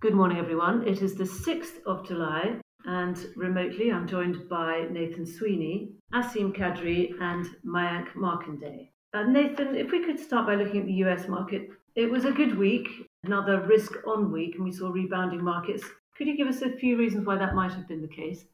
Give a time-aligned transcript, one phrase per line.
[0.00, 0.86] Good morning, everyone.
[0.86, 7.10] It is the 6th of July, and remotely I'm joined by Nathan Sweeney, Asim Kadri,
[7.20, 8.92] and Mayank Markanday.
[9.12, 12.30] Uh, Nathan, if we could start by looking at the US market, it was a
[12.30, 12.86] good week,
[13.24, 15.82] another risk on week, and we saw rebounding markets.
[16.16, 18.44] Could you give us a few reasons why that might have been the case?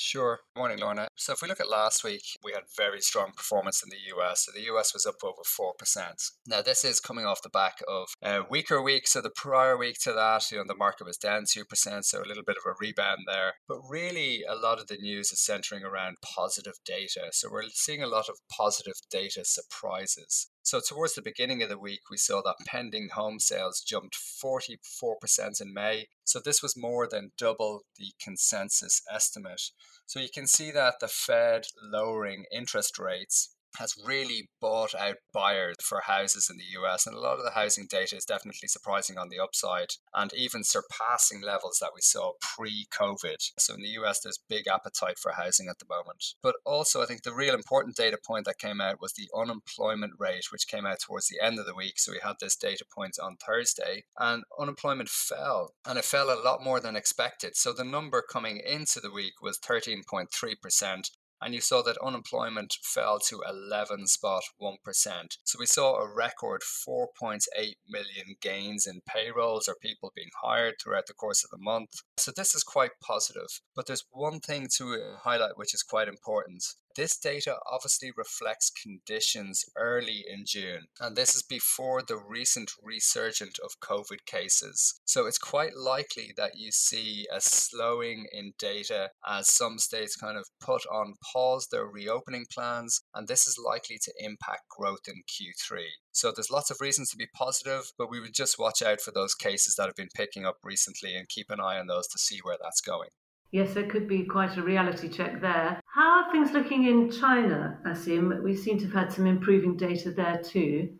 [0.00, 0.38] Sure.
[0.56, 1.08] Morning, Lorna.
[1.16, 4.44] So if we look at last week, we had very strong performance in the US.
[4.44, 6.30] So the US was up over 4%.
[6.46, 9.08] Now, this is coming off the back of a weaker week.
[9.08, 12.04] So the prior week to that, you know, the market was down 2%.
[12.04, 13.54] So a little bit of a rebound there.
[13.66, 17.30] But really, a lot of the news is centering around positive data.
[17.32, 20.48] So we're seeing a lot of positive data surprises.
[20.68, 25.62] So, towards the beginning of the week, we saw that pending home sales jumped 44%
[25.62, 26.08] in May.
[26.24, 29.62] So, this was more than double the consensus estimate.
[30.04, 35.76] So, you can see that the Fed lowering interest rates has really bought out buyers
[35.82, 37.06] for houses in the US.
[37.06, 40.64] And a lot of the housing data is definitely surprising on the upside and even
[40.64, 43.52] surpassing levels that we saw pre COVID.
[43.58, 46.34] So in the US, there's big appetite for housing at the moment.
[46.42, 50.14] But also, I think the real important data point that came out was the unemployment
[50.18, 51.98] rate, which came out towards the end of the week.
[51.98, 56.42] So we had this data point on Thursday, and unemployment fell, and it fell a
[56.42, 57.56] lot more than expected.
[57.56, 63.18] So the number coming into the week was 13.3%, and you saw that unemployment fell
[63.28, 65.36] to 11.1%.
[65.44, 67.40] So we saw a record 4.8
[67.88, 71.90] million gains in payrolls or people being hired throughout the course of the month.
[72.16, 73.60] So this is quite positive.
[73.74, 76.64] But there's one thing to highlight which is quite important.
[76.98, 83.60] This data obviously reflects conditions early in June, and this is before the recent resurgent
[83.64, 85.00] of COVID cases.
[85.04, 90.36] So it's quite likely that you see a slowing in data as some states kind
[90.36, 95.22] of put on pause their reopening plans, and this is likely to impact growth in
[95.22, 95.84] Q3.
[96.10, 99.12] So there's lots of reasons to be positive, but we would just watch out for
[99.12, 102.18] those cases that have been picking up recently and keep an eye on those to
[102.18, 103.10] see where that's going.
[103.50, 105.80] Yes, there could be quite a reality check there.
[105.86, 108.42] How are things looking in China, Asim?
[108.42, 110.90] We seem to have had some improving data there too.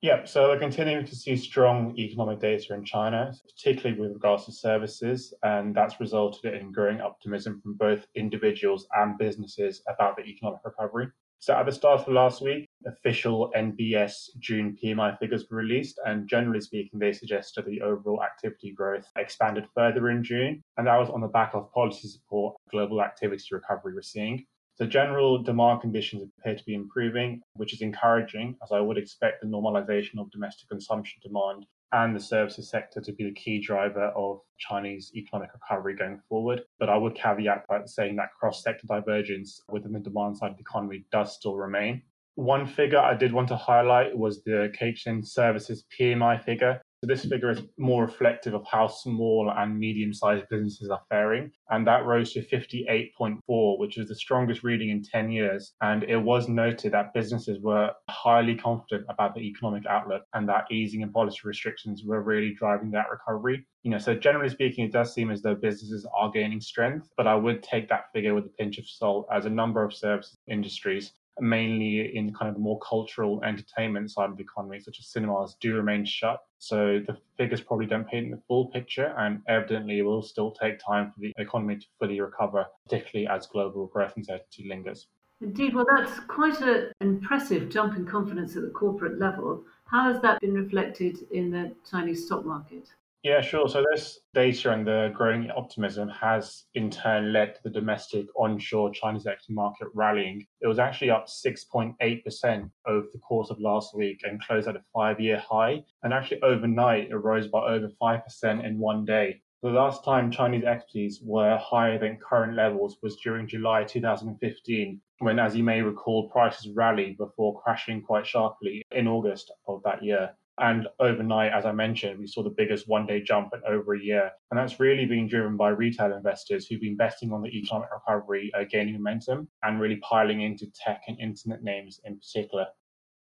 [0.00, 4.52] Yeah, so we're continuing to see strong economic data in China, particularly with regards to
[4.52, 10.60] services, and that's resulted in growing optimism from both individuals and businesses about the economic
[10.64, 11.08] recovery.
[11.40, 16.28] So at the start of last week, official NBS June PMI figures were released, and
[16.28, 21.10] generally speaking, they suggested the overall activity growth expanded further in June, and that was
[21.10, 24.44] on the back of policy support global activity recovery we're seeing.
[24.74, 29.40] So general demand conditions appear to be improving, which is encouraging, as I would expect
[29.40, 34.12] the normalization of domestic consumption demand and the services sector to be the key driver
[34.16, 36.62] of Chinese economic recovery going forward.
[36.78, 40.56] But I would caveat by saying that cross sector divergence within the demand side of
[40.56, 42.02] the economy does still remain.
[42.34, 47.24] One figure I did want to highlight was the Caixin Services PMI figure, so this
[47.24, 52.32] figure is more reflective of how small and medium-sized businesses are faring, and that rose
[52.32, 55.74] to 58.4, which is the strongest reading in 10 years.
[55.80, 60.64] And it was noted that businesses were highly confident about the economic outlook and that
[60.72, 63.64] easing in policy restrictions were really driving that recovery.
[63.84, 67.28] You know, so generally speaking, it does seem as though businesses are gaining strength, but
[67.28, 70.36] I would take that figure with a pinch of salt as a number of service
[70.48, 75.06] industries mainly in kind of the more cultural entertainment side of the economy, such as
[75.06, 76.40] cinemas, do remain shut.
[76.58, 80.78] So the figures probably don't paint the full picture, and evidently it will still take
[80.78, 85.06] time for the economy to fully recover, particularly as global growth uncertainty lingers.
[85.40, 89.62] Indeed, well, that's quite an impressive jump in confidence at the corporate level.
[89.84, 92.88] How has that been reflected in the Chinese stock market?
[93.24, 93.68] Yeah, sure.
[93.68, 98.90] So this data and the growing optimism has in turn led to the domestic onshore
[98.92, 100.46] Chinese equity market rallying.
[100.60, 104.84] It was actually up 6.8% over the course of last week and closed at a
[104.94, 105.82] five year high.
[106.04, 109.40] And actually overnight, it rose by over 5% in one day.
[109.62, 115.40] The last time Chinese equities were higher than current levels was during July 2015, when,
[115.40, 120.30] as you may recall, prices rallied before crashing quite sharply in August of that year.
[120.60, 124.00] And overnight, as I mentioned, we saw the biggest one day jump in over a
[124.00, 124.30] year.
[124.50, 128.50] And that's really being driven by retail investors who've been betting on the economic recovery
[128.54, 132.66] uh, gaining momentum and really piling into tech and internet names in particular.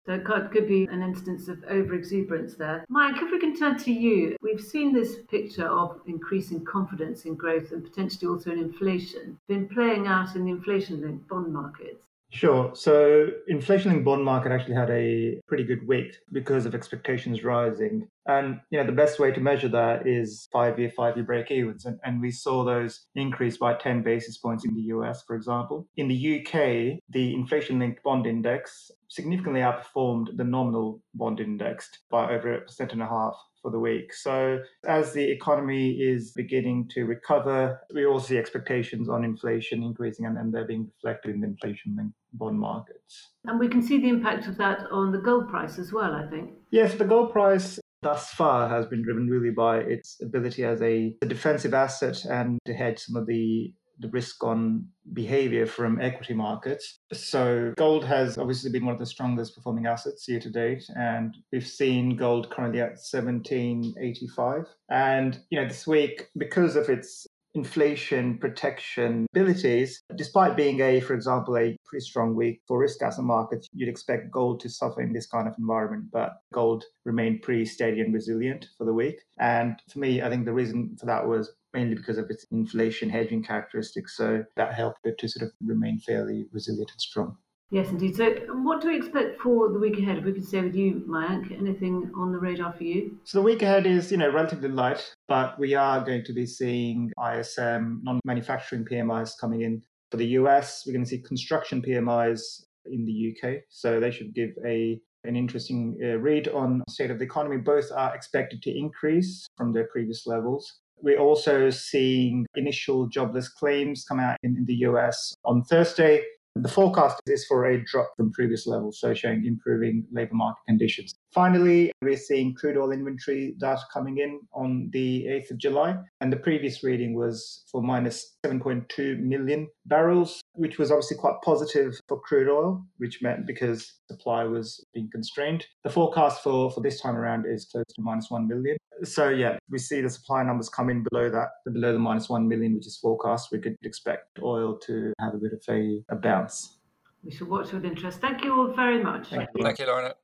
[0.07, 2.85] So it could be an instance of over exuberance there.
[2.87, 7.35] Mike, if we can turn to you, we've seen this picture of increasing confidence in
[7.35, 12.06] growth and potentially also in inflation been playing out in the inflation linked bond markets.
[12.29, 12.75] Sure.
[12.75, 18.07] So inflation linked bond market actually had a pretty good week because of expectations rising.
[18.27, 22.21] And you know the best way to measure that is five-year, five-year break-evens, and, and
[22.21, 25.87] we saw those increase by 10 basis points in the US, for example.
[25.95, 32.55] In the UK, the inflation-linked bond index significantly outperformed the nominal bond index by over
[32.55, 34.13] a percent and a half for the week.
[34.13, 40.25] So, as the economy is beginning to recover, we all see expectations on inflation increasing
[40.25, 43.29] and, and they're being reflected in the inflation linked bond markets.
[43.45, 46.27] And we can see the impact of that on the gold price as well, I
[46.27, 46.51] think.
[46.71, 51.15] Yes, the gold price thus far has been driven really by its ability as a,
[51.21, 56.33] a defensive asset and to hedge some of the the risk on behavior from equity
[56.33, 56.99] markets.
[57.13, 61.35] So gold has obviously been one of the strongest performing assets year to date, and
[61.51, 64.65] we've seen gold currently at 1785.
[64.89, 67.26] And you know, this week, because of its
[67.57, 73.25] inflation protection abilities, despite being a, for example, a pretty strong week for risk asset
[73.25, 76.05] markets, you'd expect gold to suffer in this kind of environment.
[76.11, 79.17] But gold remained pretty steady and resilient for the week.
[79.39, 83.09] And for me, I think the reason for that was mainly because of its inflation
[83.09, 84.15] hedging characteristics.
[84.15, 87.37] So that helped it to sort of remain fairly resilient and strong.
[87.69, 88.15] Yes, indeed.
[88.15, 88.33] So,
[88.63, 90.17] what do we expect for the week ahead?
[90.17, 93.17] If we could stay with you, Mayank, anything on the radar for you?
[93.25, 96.45] So, the week ahead is, you know, relatively light, but we are going to be
[96.45, 99.81] seeing ISM non-manufacturing PMIs coming in.
[100.11, 104.33] For the US, we're going to see construction PMIs in the UK, so they should
[104.33, 107.57] give a an interesting uh, read on state of the economy.
[107.57, 110.79] Both are expected to increase from their previous levels.
[111.01, 116.23] We're also seeing initial jobless claims come out in, in the US on Thursday.
[116.55, 121.13] The forecast is for a drop from previous levels, so showing improving labor market conditions.
[121.37, 126.33] Finally, we're seeing crude oil inventory data coming in on the 8th of July, and
[126.33, 132.19] the previous reading was for minus 7.2 million barrels, which was obviously quite positive for
[132.21, 135.63] crude oil, which meant because supply was being constrained.
[135.83, 138.75] The forecast for, for this time around is close to minus 1 million.
[139.03, 142.47] So, yeah, we see the supply numbers come in below that, below the minus 1
[142.47, 143.49] million, which is forecast.
[143.51, 146.79] We could expect oil to have a bit of a, a bounce.
[147.23, 148.21] We shall watch with interest.
[148.21, 149.27] Thank you all very much.
[149.27, 150.15] Thank you, Thank you Lorna.